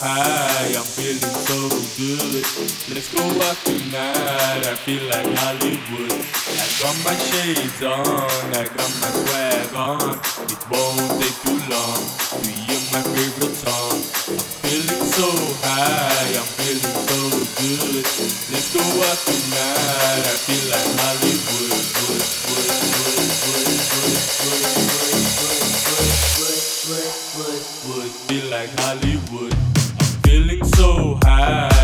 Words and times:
high, 0.00 0.74
I'm 0.78 0.86
feeling 0.86 1.18
so 1.18 1.58
good. 1.98 2.46
Let's 2.94 3.10
go 3.10 3.22
out 3.22 3.58
tonight, 3.66 4.62
I 4.66 4.74
feel 4.86 5.02
like 5.10 5.26
Hollywood. 5.42 6.14
I 6.14 6.66
got 6.78 6.96
my 7.02 7.14
shades 7.18 7.82
on, 7.82 8.46
I 8.54 8.64
got 8.70 8.92
my 9.02 9.10
swag 9.10 9.74
on. 9.74 10.18
It 10.46 10.62
won't 10.70 11.10
take 11.18 11.38
too 11.42 11.58
long 11.66 12.02
to 12.42 12.50
hear 12.50 12.80
my 12.94 13.02
favorite 13.02 13.56
song. 13.58 13.98
I'm 14.30 14.38
feeling 14.62 15.02
so 15.02 15.28
high, 15.66 16.30
I'm 16.38 16.46
feeling 16.62 16.98
so 17.08 17.18
good. 17.58 18.06
Let's 18.54 18.70
go 18.70 18.82
out 18.82 19.18
tonight, 19.26 20.22
I 20.22 20.34
feel 20.46 20.64
like 20.70 20.88
Hollywood. 21.02 21.74
Wood, 21.98 22.22
wood, 22.46 22.70
wood, 22.94 23.26
wood, 23.42 23.66
wood, 23.66 23.98
wood, 23.98 24.46
wood, 27.36 27.64
would 27.88 28.10
feel 28.26 28.50
like 28.50 28.70
Hollywood. 28.80 28.98
I'm 28.98 29.26
feeling 29.28 29.54
so 29.54 29.57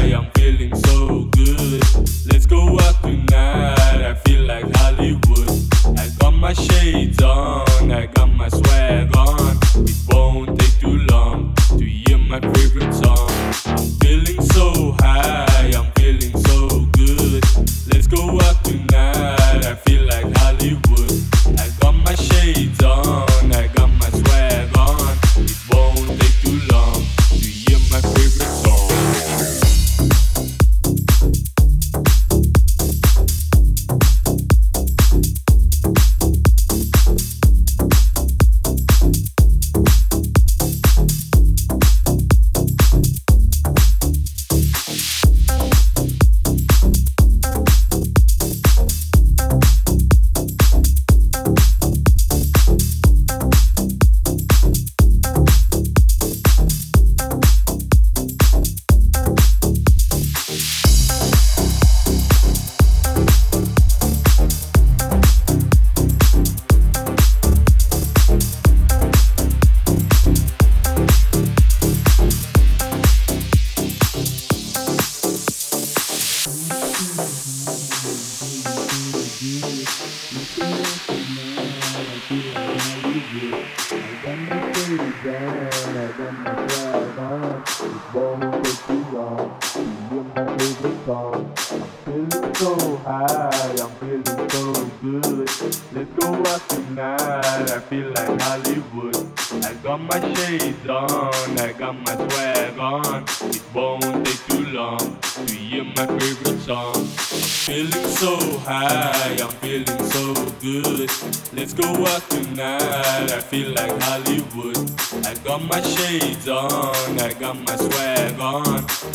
I 0.04 0.08
am 0.08 0.33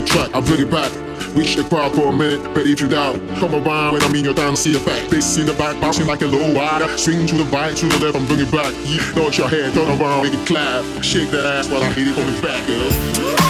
track, 0.00 0.34
I 0.34 0.40
bring 0.40 0.60
it 0.60 0.70
back. 0.70 0.90
Reach 1.34 1.56
the 1.56 1.64
crowd 1.64 1.94
for 1.94 2.08
a 2.08 2.12
minute, 2.12 2.42
but 2.54 2.66
if 2.66 2.80
you 2.80 2.88
doubt, 2.88 3.16
come 3.38 3.54
around 3.54 3.94
when 3.94 4.02
I'm 4.02 4.14
in 4.14 4.24
your 4.24 4.34
down, 4.34 4.56
see 4.56 4.72
the 4.72 4.80
fact. 4.80 5.10
Bass 5.10 5.36
in 5.38 5.46
the 5.46 5.54
back, 5.54 5.80
bouncing 5.80 6.06
like 6.06 6.22
a 6.22 6.26
low 6.26 6.52
rider. 6.54 6.88
Swing 6.96 7.26
to 7.26 7.36
the 7.36 7.44
right, 7.44 7.76
to 7.76 7.86
the 7.86 7.98
left, 8.04 8.16
I'm 8.16 8.26
bringing 8.26 8.50
back. 8.50 8.72
Yeah, 8.84 9.12
Nod 9.14 9.36
your 9.36 9.48
head, 9.48 9.74
turn 9.74 10.00
around, 10.00 10.24
make 10.24 10.34
it 10.34 10.46
clap. 10.46 10.84
Shake 11.02 11.30
that 11.30 11.44
ass 11.44 11.68
while 11.68 11.82
I 11.82 11.92
hit 11.92 12.08
it 12.08 12.14
from 12.14 12.34
the 12.34 12.42
back, 12.42 12.66
girl. 12.66 13.41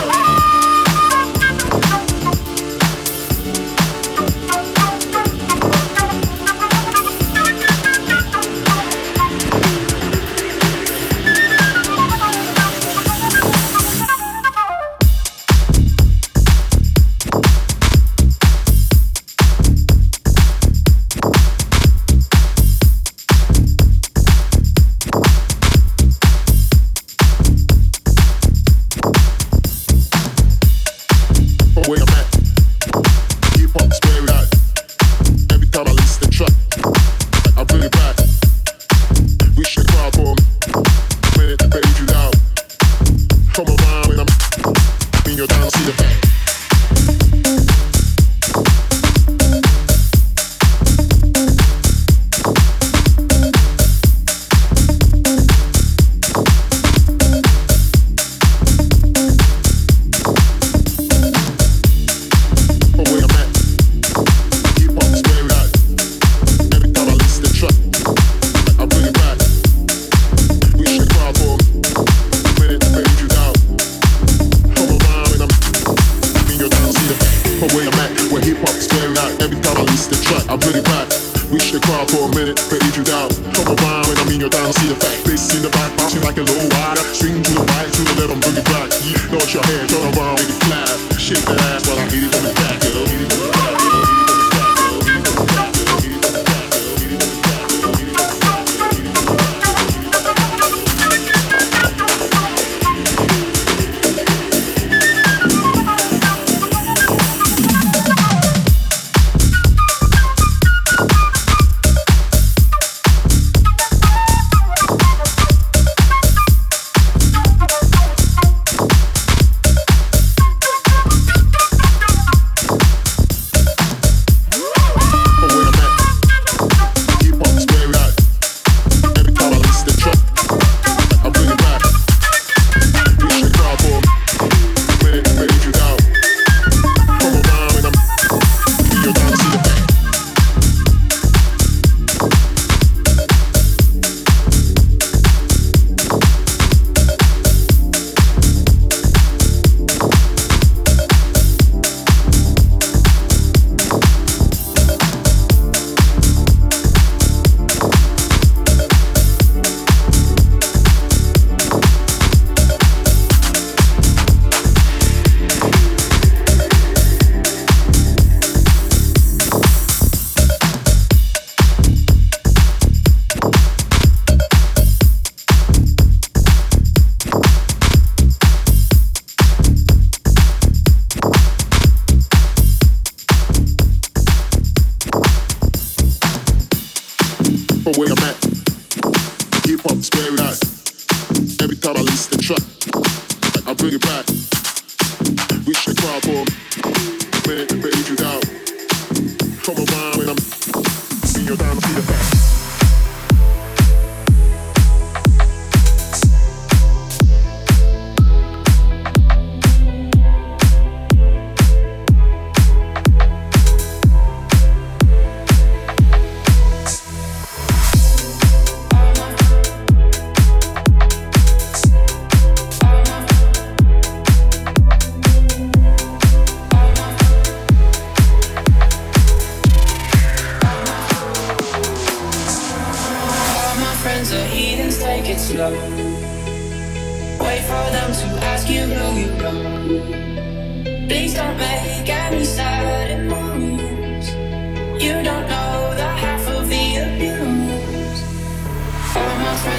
Shit 91.22 91.38
that 91.46 91.60
ass 91.70 91.86
while 91.86 91.98
I 91.98 92.06
eat 92.06 92.24
it 92.24 92.34
from 92.34 92.44
the 92.44 92.52
back. 92.54 92.71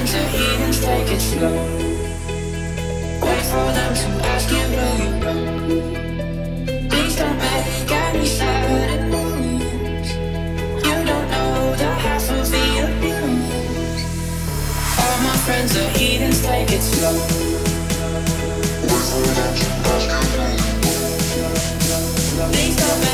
to 0.05 0.19
eat 0.35 0.59
take 0.81 1.11
it 1.11 1.21
slow. 1.21 1.55
Wait 3.25 3.43
for 3.51 3.67
them 3.77 3.93
to 3.95 4.07
ask 4.33 4.49
you 4.49 4.65
where 4.75 4.95
you 5.01 5.11
go. 5.23 5.33
Please 6.89 7.15
don't 7.15 7.37
make 7.37 7.65
me 8.13 8.25
sudden. 8.25 9.11
You 10.87 10.95
don't 11.09 11.27
know 11.33 11.75
the 11.75 11.91
half 12.05 12.25
of 12.31 12.45
the 12.51 12.65
abuse. 12.85 14.03
All 14.99 15.17
my 15.27 15.35
friends 15.45 15.71
are 15.77 15.91
eating, 15.97 16.33
it 16.71 16.81
slow. 16.81 17.17
Wait 18.89 19.05
for 19.09 19.25
them 19.37 19.51
to 19.59 19.67
ask 19.93 20.07
you 20.11 20.19
you 20.19 20.27
go. 20.35 20.45
Please 22.51 22.75
don't 22.75 22.99
make. 23.01 23.13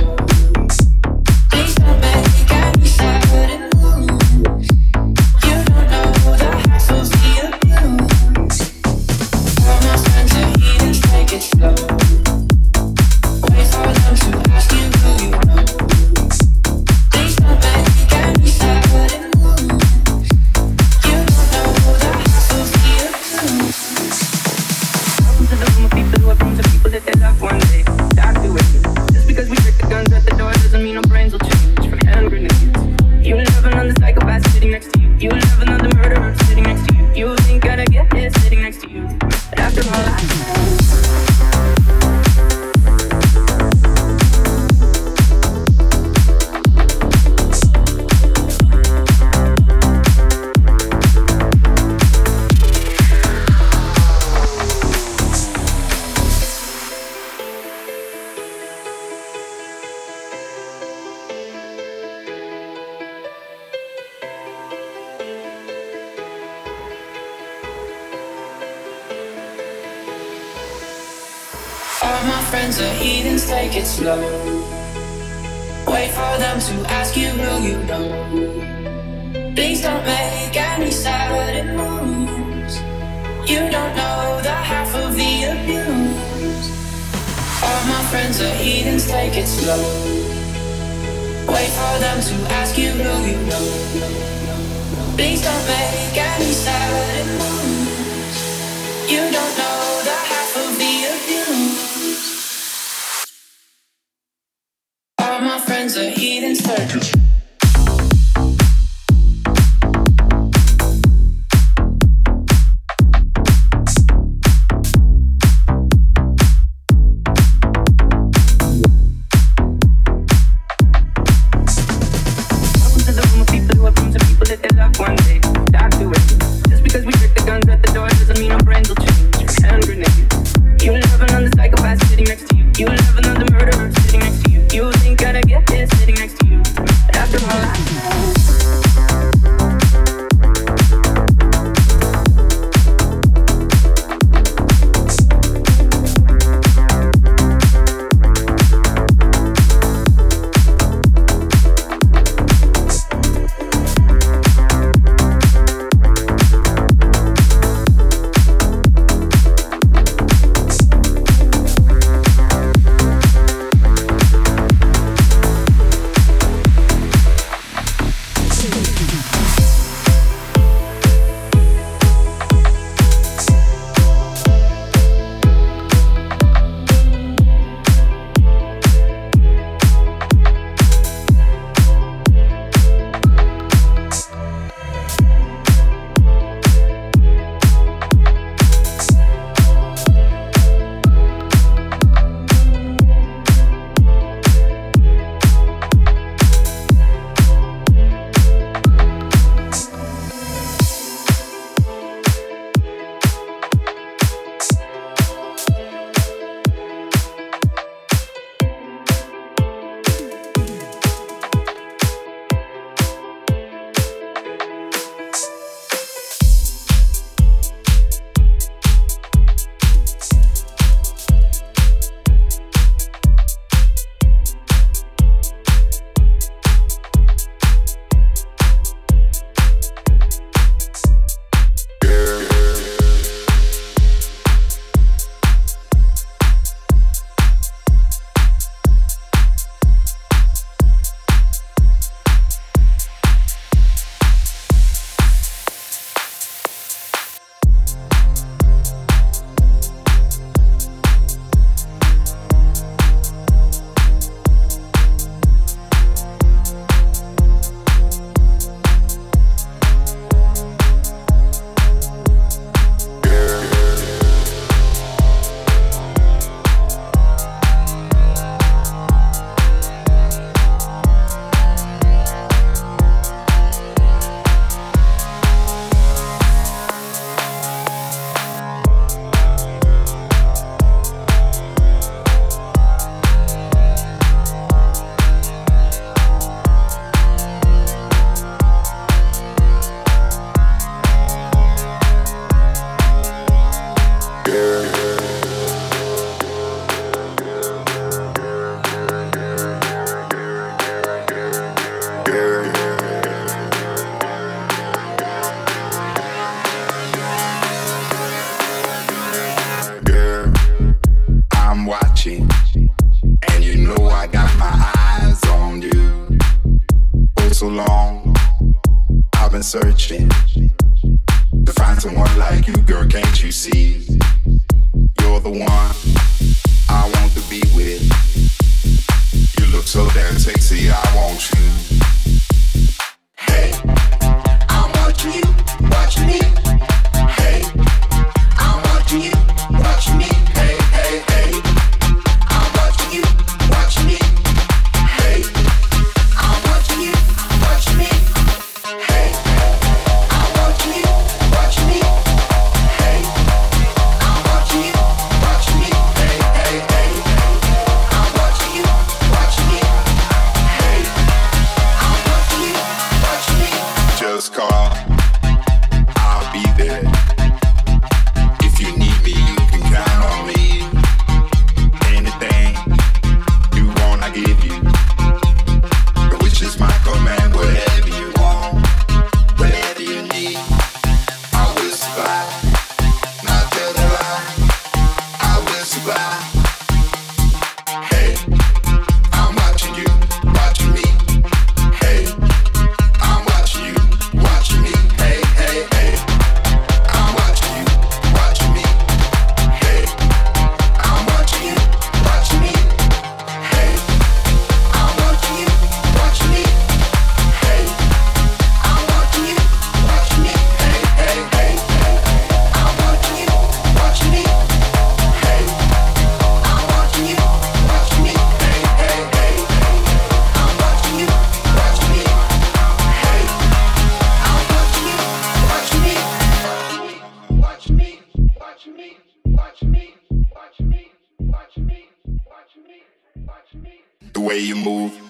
The 434.41 434.47
way 434.47 434.57
you 434.57 434.75
move, 434.75 435.21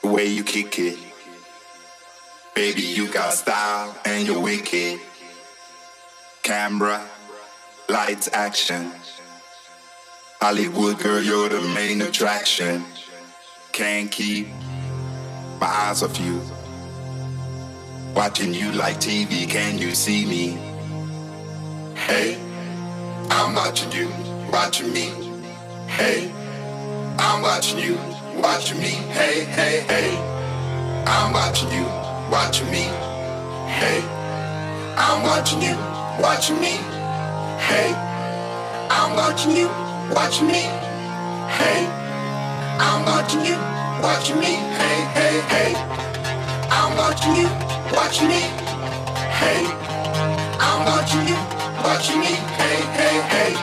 the 0.00 0.06
way 0.06 0.26
you 0.26 0.44
kick 0.44 0.78
it. 0.78 0.96
Baby, 2.54 2.82
you 2.82 3.08
got 3.12 3.32
style 3.34 3.98
and 4.04 4.24
you're 4.24 4.40
wicked. 4.40 5.00
Camera, 6.44 7.04
lights, 7.88 8.28
action. 8.32 8.92
Hollywood 10.40 11.00
girl, 11.00 11.20
you're 11.20 11.48
the 11.48 11.60
main 11.74 12.02
attraction. 12.02 12.84
Can't 13.72 14.08
keep 14.12 14.46
my 15.60 15.66
eyes 15.66 16.04
off 16.04 16.16
you. 16.20 16.40
Watching 18.14 18.54
you 18.54 18.70
like 18.70 18.98
TV, 18.98 19.50
can 19.50 19.76
you 19.76 19.92
see 19.92 20.24
me? 20.24 20.50
Hey, 21.96 22.38
I'm 23.30 23.56
watching 23.56 23.90
you, 23.90 24.08
watching 24.52 24.92
me. 24.92 25.10
Hey, 25.88 26.30
I'm 27.18 27.42
watching 27.42 27.78
you, 27.78 27.96
watching 28.42 28.78
me. 28.78 28.90
Hey, 29.14 29.44
hey, 29.44 29.80
hey. 29.88 30.16
I'm 31.06 31.32
watching 31.32 31.70
you, 31.70 31.84
watching 32.30 32.70
me. 32.70 32.90
Hey, 33.70 34.02
I'm 34.96 35.22
watching 35.22 35.62
you, 35.62 35.76
watching 36.20 36.60
me. 36.60 36.78
Hey, 37.58 37.94
I'm 38.90 39.14
watching 39.16 39.56
you, 39.56 39.68
watching 40.10 40.48
me. 40.48 40.62
Hey, 41.54 41.86
I'm 42.80 43.04
watching 43.04 43.44
you, 43.44 43.56
watching 44.02 44.40
me. 44.40 44.54
Hey, 44.78 44.98
hey, 45.14 45.40
hey. 45.52 45.74
I'm 46.70 46.96
watching 46.96 47.36
you, 47.36 47.48
watching 47.92 48.28
me. 48.28 48.42
Hey, 49.38 49.66
I'm 50.58 50.84
watching 50.86 51.28
you, 51.28 51.36
watching 51.84 52.18
me. 52.20 52.34
Hey, 52.58 52.80
hey, 52.98 53.16
hey. 53.32 53.54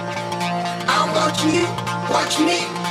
I'm 0.87 1.13
watching 1.15 1.53
you, 1.53 1.67
watching 2.09 2.45
me. 2.45 2.90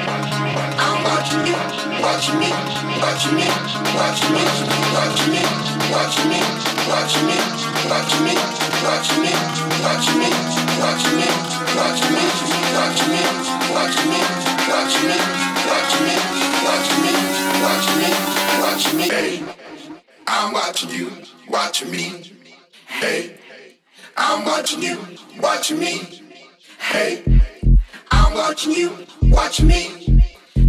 watching 28.51 28.71
you, 28.71 29.07
watching 29.29 29.67
me. 29.67 30.00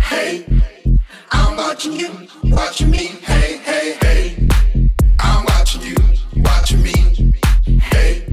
Hey, 0.02 0.44
I'm 1.30 1.56
watching 1.56 1.92
you, 1.94 2.28
watching 2.44 2.90
me. 2.90 3.06
Hey, 3.22 3.56
hey, 3.58 3.92
hey, 4.00 4.28
hey. 4.34 4.48
I'm 5.20 5.44
watching 5.44 5.82
you, 5.82 5.96
watching 6.36 6.82
me. 6.82 7.32
Hey, 7.80 8.26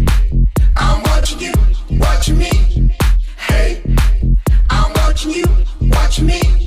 I'm 0.75 1.01
watching 1.03 1.39
you, 1.39 1.53
watching 1.91 2.37
me, 2.37 2.91
me, 3.35 3.81
I'm 4.69 4.91
watching 4.93 5.31
me, 5.31 5.43
watching 5.81 6.25
me, 6.25 6.58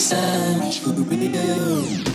Sunshine, 0.00 2.09